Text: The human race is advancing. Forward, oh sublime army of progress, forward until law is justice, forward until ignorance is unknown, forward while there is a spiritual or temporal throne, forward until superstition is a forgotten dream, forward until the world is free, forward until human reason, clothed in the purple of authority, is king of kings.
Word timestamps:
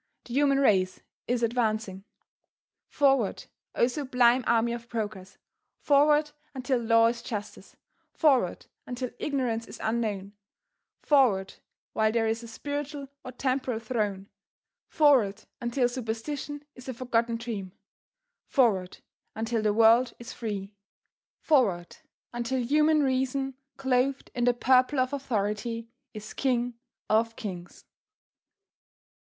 The 0.25 0.33
human 0.33 0.57
race 0.57 0.99
is 1.27 1.43
advancing. 1.43 2.05
Forward, 2.89 3.45
oh 3.75 3.85
sublime 3.85 4.43
army 4.47 4.73
of 4.73 4.89
progress, 4.89 5.37
forward 5.79 6.31
until 6.55 6.79
law 6.79 7.05
is 7.05 7.21
justice, 7.21 7.75
forward 8.11 8.65
until 8.87 9.11
ignorance 9.19 9.67
is 9.67 9.79
unknown, 9.83 10.33
forward 11.03 11.53
while 11.93 12.11
there 12.11 12.25
is 12.25 12.41
a 12.41 12.47
spiritual 12.47 13.09
or 13.23 13.31
temporal 13.31 13.77
throne, 13.77 14.27
forward 14.89 15.45
until 15.61 15.87
superstition 15.87 16.65
is 16.73 16.89
a 16.89 16.95
forgotten 16.95 17.35
dream, 17.35 17.71
forward 18.47 18.97
until 19.35 19.61
the 19.61 19.71
world 19.71 20.13
is 20.17 20.33
free, 20.33 20.73
forward 21.41 21.97
until 22.33 22.57
human 22.59 23.03
reason, 23.03 23.53
clothed 23.77 24.31
in 24.33 24.45
the 24.45 24.53
purple 24.55 24.99
of 24.99 25.13
authority, 25.13 25.91
is 26.11 26.33
king 26.33 26.73
of 27.07 27.35
kings. 27.35 27.85